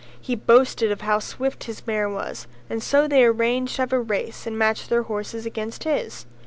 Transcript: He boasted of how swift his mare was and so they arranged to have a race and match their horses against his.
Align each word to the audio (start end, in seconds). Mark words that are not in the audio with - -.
He 0.19 0.33
boasted 0.35 0.91
of 0.91 1.01
how 1.01 1.19
swift 1.19 1.65
his 1.65 1.85
mare 1.85 2.09
was 2.09 2.47
and 2.71 2.81
so 2.81 3.07
they 3.07 3.23
arranged 3.23 3.75
to 3.75 3.83
have 3.83 3.93
a 3.93 3.99
race 4.01 4.47
and 4.47 4.57
match 4.57 4.87
their 4.87 5.03
horses 5.03 5.45
against 5.45 5.83
his. 5.83 6.25